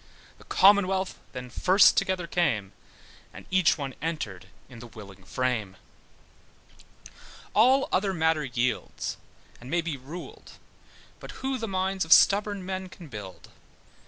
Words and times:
The 0.39 0.45
Commonwealth 0.45 1.19
then 1.31 1.51
first 1.51 1.95
together 1.95 2.25
came, 2.25 2.73
And 3.31 3.45
each 3.51 3.77
one 3.77 3.93
entered 4.01 4.47
in 4.67 4.79
the 4.79 4.87
willing 4.87 5.23
frame; 5.23 5.77
All 7.53 7.87
other 7.91 8.11
matter 8.11 8.43
yields, 8.45 9.17
and 9.59 9.69
may 9.69 9.81
be 9.81 9.97
ruled; 9.97 10.53
But 11.19 11.43
who 11.45 11.59
the 11.59 11.67
minds 11.67 12.03
of 12.03 12.13
stubborn 12.13 12.65
men 12.65 12.89
can 12.89 13.09
build? 13.09 13.49